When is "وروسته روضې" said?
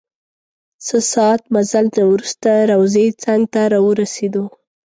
2.11-3.05